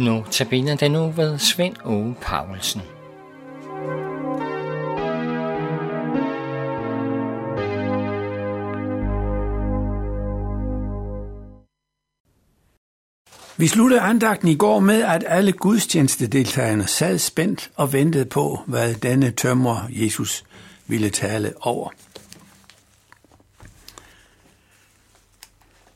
Nu 0.00 0.24
tabiner 0.30 0.76
den 0.76 0.90
nu 0.92 1.10
ved 1.10 1.38
Svend 1.38 1.76
Ove 1.84 2.14
Paulsen. 2.22 2.82
Vi 13.56 13.66
sluttede 13.66 14.00
andagten 14.00 14.48
i 14.48 14.54
går 14.54 14.80
med, 14.80 15.02
at 15.02 15.24
alle 15.26 15.52
gudstjenestedeltagerne 15.52 16.86
sad 16.86 17.18
spændt 17.18 17.70
og 17.76 17.92
ventede 17.92 18.24
på, 18.26 18.58
hvad 18.66 18.94
denne 18.94 19.30
tømrer 19.30 19.86
Jesus 19.90 20.44
ville 20.86 21.10
tale 21.10 21.52
over. 21.60 21.90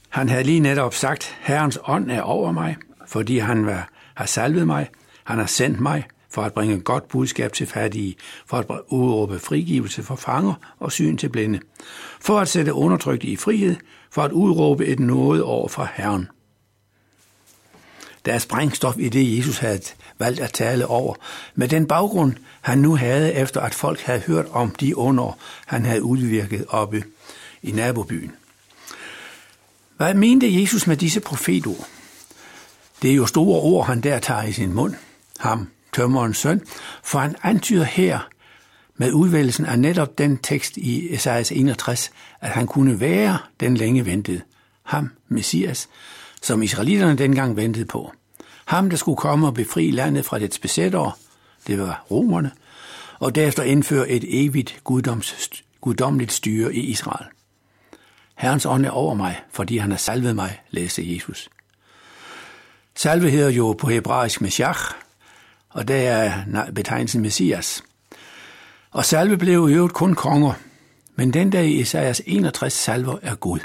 Han 0.08 0.28
havde 0.28 0.44
lige 0.44 0.60
netop 0.60 0.94
sagt, 0.94 1.36
Herrens 1.40 1.78
ånd 1.84 2.10
er 2.10 2.22
over 2.22 2.52
mig, 2.52 2.76
fordi 3.06 3.38
han 3.38 3.66
var, 3.66 3.93
har 4.14 4.26
salvet 4.26 4.66
mig, 4.66 4.88
han 5.24 5.38
har 5.38 5.46
sendt 5.46 5.80
mig 5.80 6.04
for 6.30 6.42
at 6.42 6.54
bringe 6.54 6.80
godt 6.80 7.08
budskab 7.08 7.52
til 7.52 7.66
fattige, 7.66 8.16
for 8.46 8.56
at 8.56 8.80
udråbe 8.88 9.38
frigivelse 9.38 10.02
for 10.02 10.16
fanger 10.16 10.54
og 10.78 10.92
syn 10.92 11.16
til 11.16 11.28
blinde, 11.28 11.60
for 12.20 12.40
at 12.40 12.48
sætte 12.48 12.72
undertrykte 12.72 13.26
i 13.26 13.36
frihed, 13.36 13.76
for 14.10 14.22
at 14.22 14.32
udråbe 14.32 14.86
et 14.86 15.00
noget 15.00 15.42
over 15.42 15.68
fra 15.68 15.88
Herren. 15.94 16.28
Der 18.24 18.32
er 18.32 18.38
sprængstof 18.38 18.94
i 18.98 19.08
det, 19.08 19.36
Jesus 19.36 19.58
havde 19.58 19.80
valgt 20.18 20.40
at 20.40 20.52
tale 20.52 20.86
over, 20.86 21.14
med 21.54 21.68
den 21.68 21.86
baggrund, 21.86 22.32
han 22.60 22.78
nu 22.78 22.96
havde, 22.96 23.32
efter 23.32 23.60
at 23.60 23.74
folk 23.74 24.00
havde 24.00 24.20
hørt 24.20 24.46
om 24.50 24.70
de 24.70 24.96
under, 24.96 25.38
han 25.66 25.84
havde 25.84 26.02
udvirket 26.02 26.64
oppe 26.68 27.04
i 27.62 27.70
nabobyen. 27.70 28.32
Hvad 29.96 30.14
mente 30.14 30.60
Jesus 30.60 30.86
med 30.86 30.96
disse 30.96 31.20
profetord? 31.20 31.88
Det 33.04 33.12
er 33.12 33.16
jo 33.16 33.26
store 33.26 33.60
ord, 33.60 33.86
han 33.86 34.00
der 34.00 34.18
tager 34.18 34.42
i 34.42 34.52
sin 34.52 34.72
mund, 34.72 34.94
ham, 35.40 35.68
tømmerens 35.92 36.38
søn, 36.38 36.62
for 37.02 37.18
han 37.18 37.36
antyder 37.42 37.84
her 37.84 38.28
med 38.96 39.12
udvælgelsen 39.12 39.66
af 39.66 39.78
netop 39.78 40.18
den 40.18 40.38
tekst 40.38 40.76
i 40.76 41.14
Esajas 41.14 41.52
61, 41.52 42.10
at 42.40 42.50
han 42.50 42.66
kunne 42.66 43.00
være 43.00 43.38
den 43.60 43.76
længe 43.76 44.06
ventede, 44.06 44.40
ham, 44.82 45.10
Messias, 45.28 45.88
som 46.42 46.62
israelitterne 46.62 47.18
dengang 47.18 47.56
ventede 47.56 47.84
på. 47.84 48.12
Ham, 48.64 48.90
der 48.90 48.96
skulle 48.96 49.16
komme 49.16 49.46
og 49.46 49.54
befri 49.54 49.90
landet 49.90 50.24
fra 50.24 50.38
dets 50.38 50.58
besættere, 50.58 51.12
det 51.66 51.78
var 51.78 52.06
romerne, 52.10 52.50
og 53.18 53.34
derefter 53.34 53.62
indføre 53.62 54.08
et 54.08 54.24
evigt 54.28 54.80
guddoms, 54.84 55.50
guddommeligt 55.80 56.32
styre 56.32 56.74
i 56.74 56.80
Israel. 56.80 57.26
Herrens 58.34 58.66
ånd 58.66 58.86
er 58.86 58.90
over 58.90 59.14
mig, 59.14 59.40
fordi 59.52 59.78
han 59.78 59.90
har 59.90 59.98
salvet 59.98 60.36
mig, 60.36 60.60
læste 60.70 61.14
Jesus. 61.14 61.50
Salve 62.96 63.30
hedder 63.30 63.50
jo 63.50 63.72
på 63.72 63.88
hebraisk 63.88 64.40
Meshach, 64.40 64.80
og 65.68 65.88
det 65.88 66.06
er 66.06 66.32
betegnelsen 66.74 67.22
Messias. 67.22 67.84
Og 68.90 69.04
salve 69.04 69.36
blev 69.36 69.68
i 69.70 69.72
øvrigt 69.72 69.94
kun 69.94 70.14
konger, 70.14 70.52
men 71.16 71.32
den 71.32 71.52
der 71.52 71.60
i 71.60 71.80
Esajas 71.80 72.22
61 72.26 72.72
salver 72.72 73.18
er 73.22 73.34
Gud. 73.34 73.60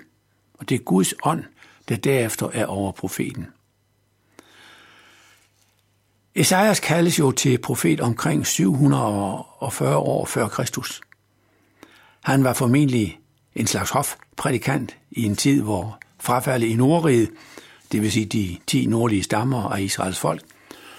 Og 0.54 0.70
det 0.70 0.76
er 0.76 0.84
Guds 0.84 1.14
ånd, 1.24 1.44
der 1.90 1.96
derefter 1.96 2.50
er 2.54 2.66
over 2.66 2.92
profeten. 2.92 3.48
Esajas 6.36 6.80
kaldes 6.80 7.20
jo 7.20 7.32
til 7.32 7.58
profet 7.58 8.02
omkring 8.02 8.48
740 8.48 9.98
år 9.98 10.26
før 10.26 10.48
Kristus. 10.48 11.02
Han 12.24 12.44
var 12.44 12.54
formentlig 12.54 13.20
en 13.56 13.68
slags 13.68 13.90
hofprædikant 13.90 14.98
i 15.12 15.24
en 15.24 15.36
tid, 15.36 15.62
hvor 15.62 16.00
frafaldet 16.20 16.68
i 16.68 16.76
Nordriget, 16.76 17.30
det 17.92 18.02
vil 18.02 18.12
sige 18.12 18.26
de 18.26 18.58
ti 18.68 18.86
nordlige 18.86 19.24
stammer 19.24 19.64
af 19.64 19.82
Israels 19.82 20.20
folk, 20.20 20.42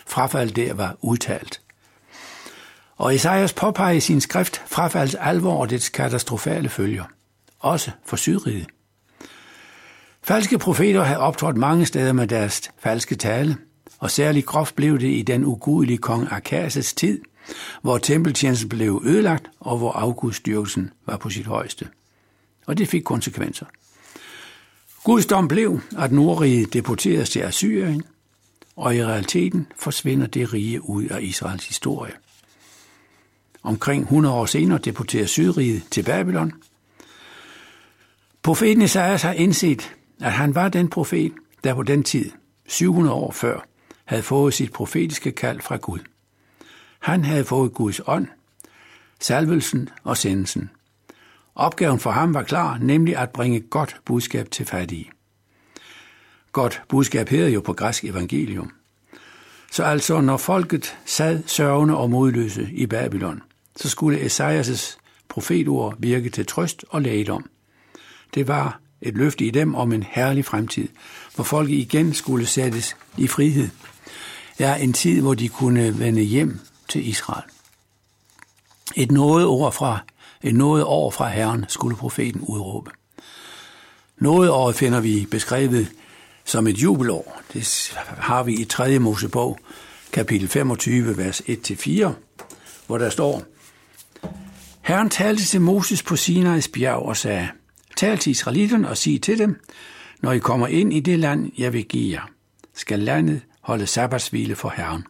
frafald 0.07 0.51
der 0.51 0.75
var 0.75 0.97
udtalt. 1.01 1.61
Og 2.97 3.15
Esajas 3.15 3.53
påpeger 3.53 3.93
i 3.93 4.01
sin 4.01 4.21
skrift 4.21 4.63
frafalds 4.67 5.15
alvor 5.15 5.61
og 5.61 5.71
dets 5.71 5.89
katastrofale 5.89 6.69
følger, 6.69 7.05
også 7.59 7.91
for 8.07 8.17
Sydriget. 8.17 8.67
Falske 10.23 10.59
profeter 10.59 11.03
havde 11.03 11.19
optrådt 11.19 11.57
mange 11.57 11.87
steder 11.87 12.13
med 12.13 12.27
deres 12.27 12.71
falske 12.79 13.15
tale, 13.15 13.57
og 13.99 14.11
særligt 14.11 14.47
groft 14.47 14.77
blev 14.77 15.01
det 15.01 15.11
i 15.11 15.23
den 15.23 15.45
ugudelige 15.45 15.99
kong 15.99 16.29
Arkases 16.31 16.95
tid, 16.95 17.21
hvor 17.83 17.99
tempeltjenesten 17.99 18.69
blev 18.69 19.03
ødelagt, 19.05 19.51
og 19.61 19.79
hvor 19.79 19.93
afgudstyrkelsen 19.93 20.91
var 21.07 21.17
på 21.17 21.31
sit 21.31 21.47
højeste. 21.47 21.89
Og 22.67 22.79
det 22.79 22.89
fik 22.89 23.03
konsekvenser. 23.03 23.67
Guds 25.05 25.27
dom 25.27 25.49
blev, 25.49 25.81
at 25.99 26.13
Nordriget 26.13 26.73
deporteres 26.73 27.31
til 27.31 27.41
Assyrien, 27.41 28.03
og 28.77 28.97
i 28.97 29.05
realiteten 29.05 29.67
forsvinder 29.77 30.27
det 30.27 30.53
rige 30.53 30.89
ud 30.89 31.05
af 31.05 31.23
Israels 31.23 31.69
historie. 31.69 32.13
Omkring 33.63 34.03
100 34.03 34.35
år 34.35 34.47
senere 34.47 34.79
deporteres 34.79 35.31
Sydriget 35.31 35.83
til 35.91 36.03
Babylon. 36.03 36.53
Profeten 38.43 38.83
Isaias 38.83 39.23
har 39.23 39.33
indset, 39.33 39.95
at 40.21 40.33
han 40.33 40.55
var 40.55 40.69
den 40.69 40.89
profet, 40.89 41.33
der 41.65 41.75
på 41.75 41.83
den 41.83 42.03
tid, 42.03 42.31
700 42.67 43.15
år 43.15 43.33
før, 43.33 43.67
havde 44.05 44.23
fået 44.23 44.55
sit 44.55 44.73
profetiske 44.73 45.33
kald 45.33 45.61
fra 45.61 45.77
Gud. 45.77 45.99
Han 46.99 47.25
havde 47.25 47.45
fået 47.45 47.75
Guds 47.75 48.01
ånd, 48.07 48.27
salvelsen 49.21 49.89
og 50.05 50.17
sendelsen. 50.17 50.71
Opgaven 51.55 52.01
for 52.01 52.11
ham 52.11 52.35
var 52.35 52.43
klar, 52.43 52.79
nemlig 52.79 53.17
at 53.17 53.31
bringe 53.31 53.61
godt 53.61 53.97
budskab 54.05 54.51
til 54.51 54.67
fattige. 54.67 55.11
Godt 56.53 56.83
budskab 56.89 57.29
hedder 57.29 57.49
jo 57.49 57.61
på 57.61 57.73
græsk 57.73 58.05
evangelium. 58.05 58.73
Så 59.73 59.83
altså, 59.83 60.21
når 60.21 60.37
folket 60.37 60.97
sad 61.05 61.43
sørgende 61.47 61.97
og 61.97 62.11
modløse 62.11 62.69
i 62.73 62.87
Babylon, 62.87 63.43
så 63.77 63.89
skulle 63.89 64.27
Esajas' 64.27 64.99
profetord 65.29 65.95
virke 65.99 66.31
til 66.31 66.47
trøst 66.47 66.85
og 66.89 67.03
lægedom. 67.03 67.51
Det 68.35 68.49
var 68.49 68.81
et 69.01 69.15
løfte 69.15 69.45
i 69.45 69.51
dem 69.51 69.75
om 69.75 69.93
en 69.93 70.03
herlig 70.03 70.45
fremtid, 70.45 70.89
hvor 71.35 71.45
folket 71.45 71.75
igen 71.75 72.15
skulle 72.15 72.47
sættes 72.47 72.97
i 73.17 73.27
frihed. 73.27 73.69
Ja, 74.59 74.75
en 74.77 74.93
tid, 74.93 75.21
hvor 75.21 75.35
de 75.35 75.49
kunne 75.49 75.99
vende 75.99 76.23
hjem 76.23 76.61
til 76.89 77.09
Israel. 77.09 77.43
Et 78.97 79.11
noget 79.11 79.47
ord 79.47 79.73
fra, 79.73 79.99
et 80.43 80.55
noget 80.55 80.85
år 80.85 81.11
fra 81.11 81.29
Herren 81.29 81.65
skulle 81.69 81.97
profeten 81.97 82.41
udråbe. 82.41 82.91
Noget 84.19 84.51
år 84.51 84.73
finder 84.73 85.01
vi 85.01 85.27
beskrevet 85.31 85.93
som 86.45 86.67
et 86.67 86.83
jubelår. 86.83 87.43
Det 87.53 87.93
har 88.19 88.43
vi 88.43 88.55
i 88.55 88.65
3. 88.65 88.99
Mosebog, 88.99 89.59
kapitel 90.13 90.49
25, 90.49 91.17
vers 91.17 91.41
1-4, 91.41 92.09
hvor 92.87 92.99
der 92.99 93.11
står, 93.11 93.43
Herren 94.83 95.11
talte 95.11 95.45
til 95.45 95.61
Moses 95.61 96.03
på 96.03 96.17
Sinais 96.17 96.69
bjerg 96.69 97.03
og 97.03 97.17
sagde, 97.17 97.49
Tal 97.97 98.19
til 98.19 98.31
israelitterne 98.31 98.89
og 98.89 98.97
sig 98.97 99.23
til 99.23 99.39
dem, 99.39 99.61
når 100.21 100.33
I 100.33 100.39
kommer 100.39 100.67
ind 100.67 100.93
i 100.93 101.01
det 101.01 101.19
land, 101.19 101.53
jeg 101.59 101.73
vil 101.73 101.85
give 101.85 102.13
jer, 102.13 102.31
skal 102.75 102.99
landet 102.99 103.41
holde 103.61 103.87
sabbatshvile 103.87 104.57
for 104.57 104.73
Herren. 104.77 105.05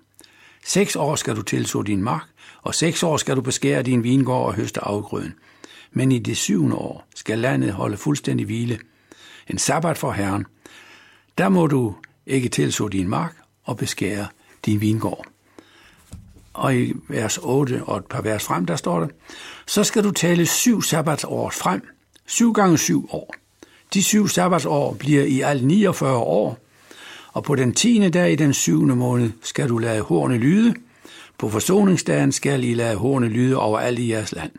Seks 0.64 0.96
år 0.96 1.16
skal 1.16 1.36
du 1.36 1.42
tilså 1.42 1.82
din 1.82 2.02
mark, 2.02 2.28
og 2.62 2.74
seks 2.74 3.02
år 3.02 3.16
skal 3.16 3.36
du 3.36 3.40
beskære 3.40 3.82
din 3.82 4.04
vingård 4.04 4.46
og 4.46 4.54
høste 4.54 4.80
afgrøden. 4.80 5.34
Men 5.92 6.12
i 6.12 6.18
det 6.18 6.36
syvende 6.36 6.76
år 6.76 7.06
skal 7.14 7.38
landet 7.38 7.72
holde 7.72 7.96
fuldstændig 7.96 8.46
hvile. 8.46 8.78
En 9.48 9.58
sabbat 9.58 9.98
for 9.98 10.12
Herren. 10.12 10.46
Der 11.38 11.48
må 11.48 11.66
du 11.66 11.94
ikke 12.26 12.48
tilså 12.48 12.88
din 12.88 13.08
mark 13.08 13.36
og 13.64 13.76
beskære 13.76 14.26
din 14.66 14.80
vingård. 14.80 15.26
Og 16.52 16.76
i 16.76 16.92
vers 17.08 17.38
8 17.42 17.84
og 17.84 17.98
et 17.98 18.06
par 18.06 18.22
vers 18.22 18.44
frem, 18.44 18.66
der 18.66 18.76
står 18.76 19.00
det, 19.00 19.10
så 19.66 19.84
skal 19.84 20.04
du 20.04 20.10
tale 20.10 20.46
syv 20.46 20.82
sabbatsår 20.82 21.50
frem. 21.50 21.82
Syv 22.26 22.52
gange 22.52 22.78
syv 22.78 23.08
år. 23.12 23.34
De 23.94 24.02
syv 24.02 24.28
sabbatsår 24.28 24.94
bliver 24.94 25.22
i 25.22 25.40
alt 25.40 25.64
49 25.64 26.16
år, 26.16 26.58
og 27.32 27.44
på 27.44 27.54
den 27.54 27.74
tiende 27.74 28.10
dag 28.10 28.32
i 28.32 28.36
den 28.36 28.54
syvende 28.54 28.96
måned 28.96 29.30
skal 29.42 29.68
du 29.68 29.78
lade 29.78 30.00
hornet 30.00 30.40
lyde. 30.40 30.74
På 31.38 31.48
forsoningsdagen 31.48 32.32
skal 32.32 32.64
I 32.64 32.74
lade 32.74 32.96
hornet 32.96 33.30
lyde 33.30 33.56
over 33.56 33.78
alt 33.78 33.98
i 33.98 34.10
jeres 34.10 34.32
land. 34.32 34.50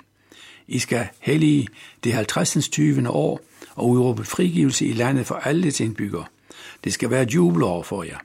I 0.67 0.79
skal 0.79 1.07
hellige 1.19 1.67
det 2.03 2.13
50. 2.13 2.69
20. 2.69 3.09
år 3.09 3.41
og 3.75 3.89
udråbe 3.89 4.23
frigivelse 4.23 4.85
i 4.85 4.93
landet 4.93 5.25
for 5.25 5.35
alle 5.35 5.63
dets 5.63 5.79
indbyggere. 5.79 6.25
Det 6.83 6.93
skal 6.93 7.09
være 7.09 7.21
et 7.21 7.35
jubelår 7.35 7.83
for 7.83 8.03
jer. 8.03 8.17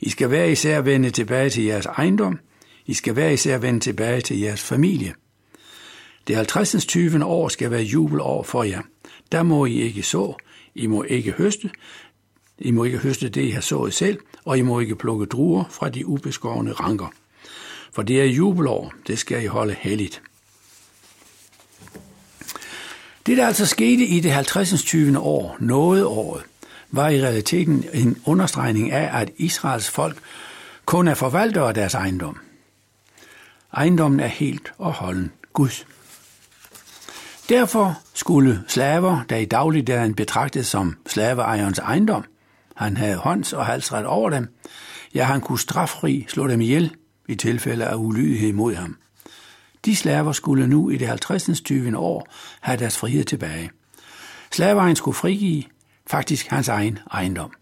I 0.00 0.10
skal 0.10 0.30
være 0.30 0.52
især 0.52 0.80
vende 0.80 1.10
tilbage 1.10 1.50
til 1.50 1.64
jeres 1.64 1.86
ejendom. 1.86 2.38
I 2.86 2.94
skal 2.94 3.16
være 3.16 3.32
især 3.32 3.58
vende 3.58 3.80
tilbage 3.80 4.20
til 4.20 4.40
jeres 4.40 4.62
familie. 4.62 5.14
Det 6.28 6.36
50. 6.36 6.86
20. 6.86 7.24
år 7.24 7.48
skal 7.48 7.70
være 7.70 7.82
jubelår 7.82 8.42
for 8.42 8.62
jer. 8.62 8.82
Der 9.32 9.42
må 9.42 9.66
I 9.66 9.80
ikke 9.80 10.02
så, 10.02 10.34
I 10.74 10.86
må 10.86 11.02
ikke 11.02 11.30
høste, 11.30 11.70
i 12.58 12.70
må 12.70 12.84
ikke 12.84 12.98
høste 12.98 13.28
det, 13.28 13.42
I 13.42 13.50
har 13.50 13.60
sået 13.60 13.94
selv, 13.94 14.18
og 14.44 14.58
I 14.58 14.62
må 14.62 14.80
ikke 14.80 14.96
plukke 14.96 15.26
druer 15.26 15.64
fra 15.70 15.88
de 15.88 16.06
ubeskårne 16.06 16.72
ranker. 16.72 17.12
For 17.92 18.02
det 18.02 18.20
er 18.20 18.24
jubelår, 18.24 18.92
det 19.06 19.18
skal 19.18 19.44
I 19.44 19.46
holde 19.46 19.76
helligt. 19.78 20.22
Det, 23.26 23.36
der 23.36 23.46
altså 23.46 23.66
skete 23.66 24.06
i 24.06 24.20
det 24.20 24.32
50. 24.32 24.82
20. 24.82 25.18
år, 25.18 25.56
noget 25.60 26.04
året, 26.04 26.42
var 26.90 27.08
i 27.08 27.22
realiteten 27.22 27.84
en 27.92 28.22
understregning 28.24 28.92
af, 28.92 29.20
at 29.20 29.30
Israels 29.36 29.90
folk 29.90 30.18
kun 30.84 31.08
er 31.08 31.14
forvaltere 31.14 31.68
af 31.68 31.74
deres 31.74 31.94
ejendom. 31.94 32.38
Ejendommen 33.72 34.20
er 34.20 34.26
helt 34.26 34.72
og 34.78 34.92
holden 34.92 35.32
Guds. 35.52 35.86
Derfor 37.48 37.98
skulle 38.14 38.64
slaver, 38.68 39.20
der 39.28 39.36
i 39.36 39.44
dagligdagen 39.44 40.14
betragtes 40.14 40.66
som 40.66 40.96
slaveejerens 41.06 41.78
ejendom, 41.78 42.24
han 42.74 42.96
havde 42.96 43.16
hånds- 43.16 43.52
og 43.52 43.66
halsret 43.66 44.06
over 44.06 44.30
dem, 44.30 44.54
ja, 45.14 45.24
han 45.24 45.40
kunne 45.40 45.58
straffri 45.58 46.26
slå 46.28 46.46
dem 46.46 46.60
ihjel 46.60 46.96
i 47.28 47.34
tilfælde 47.34 47.84
af 47.84 47.94
ulydighed 47.94 48.52
mod 48.52 48.74
ham. 48.74 48.96
De 49.84 49.96
slaver 49.96 50.32
skulle 50.32 50.66
nu 50.66 50.90
i 50.90 50.96
det 50.96 51.08
50. 51.08 51.60
20. 51.60 51.98
år 51.98 52.28
have 52.60 52.78
deres 52.78 52.98
frihed 52.98 53.24
tilbage. 53.24 53.70
Slaveejeren 54.52 54.96
skulle 54.96 55.14
frigive 55.14 55.62
faktisk 56.06 56.46
hans 56.46 56.68
egen 56.68 56.98
ejendom. 57.12 57.52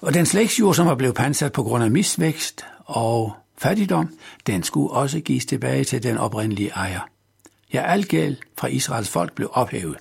Og 0.00 0.14
den 0.14 0.26
slægtsjord, 0.26 0.74
som 0.74 0.86
var 0.86 0.94
blevet 0.94 1.14
pansat 1.14 1.52
på 1.52 1.62
grund 1.62 1.84
af 1.84 1.90
misvækst 1.90 2.64
og 2.84 3.32
fattigdom, 3.58 4.18
den 4.46 4.62
skulle 4.62 4.90
også 4.90 5.20
gives 5.20 5.46
tilbage 5.46 5.84
til 5.84 6.02
den 6.02 6.18
oprindelige 6.18 6.70
ejer. 6.70 7.00
Ja, 7.72 7.82
al 7.82 8.04
gæld 8.04 8.36
fra 8.58 8.68
Israels 8.68 9.08
folk 9.08 9.32
blev 9.34 9.50
ophævet. 9.52 9.96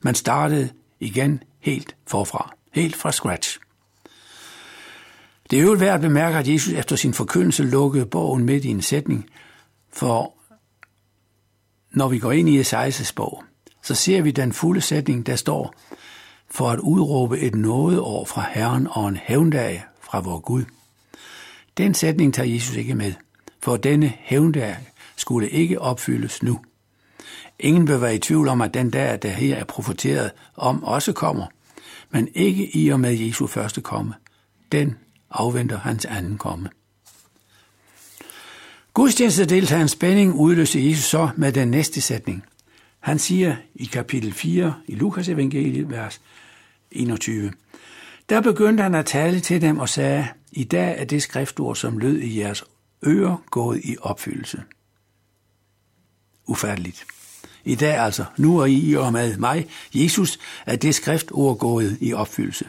Man 0.00 0.14
startede 0.14 0.68
igen 1.00 1.42
helt 1.60 1.96
forfra, 2.06 2.52
helt 2.72 2.96
fra 2.96 3.12
scratch. 3.12 3.58
Det 5.50 5.58
er 5.58 5.62
jo 5.62 5.72
værd 5.72 5.94
at 5.94 6.00
bemærke, 6.00 6.38
at 6.38 6.48
Jesus 6.48 6.72
efter 6.72 6.96
sin 6.96 7.14
forkyndelse 7.14 7.62
lukkede 7.62 8.06
bogen 8.06 8.44
midt 8.44 8.64
i 8.64 8.68
en 8.68 8.82
sætning, 8.82 9.30
for 9.92 10.34
når 11.90 12.08
vi 12.08 12.18
går 12.18 12.32
ind 12.32 12.48
i 12.48 12.58
Esajas 12.58 13.12
bog, 13.12 13.44
så 13.82 13.94
ser 13.94 14.22
vi 14.22 14.30
den 14.30 14.52
fulde 14.52 14.80
sætning, 14.80 15.26
der 15.26 15.36
står, 15.36 15.74
for 16.50 16.70
at 16.70 16.78
udråbe 16.78 17.38
et 17.38 17.54
nådeår 17.54 18.24
fra 18.24 18.46
Herren 18.50 18.88
og 18.90 19.08
en 19.08 19.16
hævndag 19.16 19.84
fra 20.00 20.20
vor 20.20 20.38
Gud. 20.38 20.64
Den 21.76 21.94
sætning 21.94 22.34
tager 22.34 22.48
Jesus 22.48 22.76
ikke 22.76 22.94
med, 22.94 23.12
for 23.62 23.76
denne 23.76 24.12
hævndag 24.18 24.76
skulle 25.16 25.50
ikke 25.50 25.80
opfyldes 25.80 26.42
nu. 26.42 26.60
Ingen 27.58 27.86
bør 27.86 27.96
være 27.96 28.14
i 28.14 28.18
tvivl 28.18 28.48
om, 28.48 28.60
at 28.60 28.74
den 28.74 28.90
dag, 28.90 29.18
der 29.22 29.28
her 29.28 29.56
er 29.56 29.64
profeteret 29.64 30.30
om, 30.56 30.84
også 30.84 31.12
kommer, 31.12 31.46
men 32.12 32.28
ikke 32.34 32.76
i 32.76 32.88
og 32.88 33.00
med 33.00 33.12
Jesu 33.12 33.46
første 33.46 33.80
komme. 33.80 34.14
Den 34.72 34.96
afventer 35.30 35.78
hans 35.78 36.04
anden 36.04 36.38
komme. 36.38 36.70
Gudstjenestedeltagerens 38.94 39.90
spænding 39.90 40.34
udløser 40.34 40.80
Jesus 40.80 41.04
så 41.04 41.30
med 41.36 41.52
den 41.52 41.68
næste 41.68 42.00
sætning. 42.00 42.44
Han 43.00 43.18
siger 43.18 43.56
i 43.74 43.84
kapitel 43.84 44.32
4 44.32 44.74
i 44.86 44.94
Lukas 44.94 45.28
evangeliet, 45.28 45.90
vers 45.90 46.20
21. 46.90 47.52
Der 48.28 48.40
begyndte 48.40 48.82
han 48.82 48.94
at 48.94 49.06
tale 49.06 49.40
til 49.40 49.60
dem 49.60 49.78
og 49.78 49.88
sagde, 49.88 50.28
i 50.52 50.64
dag 50.64 51.00
er 51.00 51.04
det 51.04 51.22
skriftord, 51.22 51.76
som 51.76 51.98
lød 51.98 52.18
i 52.18 52.40
jeres 52.40 52.64
ører, 53.06 53.44
gået 53.50 53.80
i 53.84 53.96
opfyldelse. 54.00 54.62
Ufærdeligt. 56.46 57.06
I 57.64 57.74
dag 57.74 57.98
altså, 57.98 58.24
nu 58.36 58.60
og 58.60 58.70
I 58.70 58.94
og 58.94 59.12
med 59.12 59.36
mig, 59.36 59.66
Jesus, 59.94 60.38
er 60.66 60.76
det 60.76 60.94
skriftord 60.94 61.58
gået 61.58 61.98
i 62.00 62.12
opfyldelse. 62.12 62.64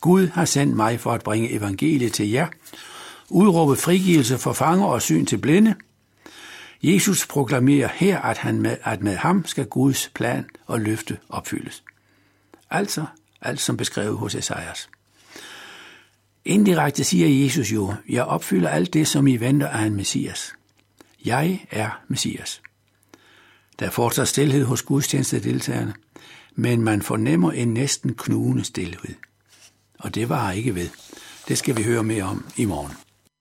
Gud 0.00 0.28
har 0.28 0.44
sendt 0.44 0.76
mig 0.76 1.00
for 1.00 1.12
at 1.12 1.22
bringe 1.22 1.52
evangeliet 1.52 2.12
til 2.12 2.30
jer, 2.30 2.46
udråbe 3.28 3.76
frigivelse 3.76 4.38
for 4.38 4.52
fanger 4.52 4.86
og 4.86 5.02
syn 5.02 5.26
til 5.26 5.38
blinde. 5.38 5.74
Jesus 6.82 7.26
proklamerer 7.26 7.88
her, 7.94 8.20
at, 8.20 8.38
han 8.38 8.60
med, 8.60 8.76
at 8.84 9.02
med 9.02 9.16
ham 9.16 9.46
skal 9.46 9.66
Guds 9.66 10.10
plan 10.14 10.44
og 10.66 10.80
løfte 10.80 11.18
opfyldes. 11.28 11.82
Altså 12.70 13.04
alt 13.42 13.60
som 13.60 13.76
beskrevet 13.76 14.18
hos 14.18 14.34
Esajas. 14.34 14.88
Indirekte 16.44 17.04
siger 17.04 17.44
Jesus 17.44 17.72
jo, 17.72 17.94
jeg 18.08 18.24
opfylder 18.24 18.68
alt 18.68 18.94
det, 18.94 19.08
som 19.08 19.26
I 19.26 19.36
venter 19.36 19.68
af 19.68 19.82
en 19.86 19.96
messias. 19.96 20.52
Jeg 21.24 21.66
er 21.70 22.00
messias. 22.08 22.62
Der 23.80 23.86
er 23.86 23.90
fortsat 23.90 24.28
stillhed 24.28 24.64
hos 24.64 24.82
gudstjenestedeltagerne, 24.82 25.94
men 26.54 26.82
man 26.82 27.02
fornemmer 27.02 27.52
en 27.52 27.74
næsten 27.74 28.14
knugende 28.14 28.64
stillhed. 28.64 29.14
Og 29.98 30.14
det 30.14 30.28
var 30.28 30.52
ikke 30.52 30.74
ved. 30.74 30.88
Det 31.48 31.58
skal 31.58 31.76
vi 31.76 31.82
høre 31.82 32.02
mere 32.02 32.24
om 32.24 32.44
i 32.56 32.64
morgen. 32.64 32.92